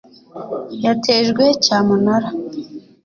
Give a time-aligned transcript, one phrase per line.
[0.83, 2.29] yatejwe cyamunara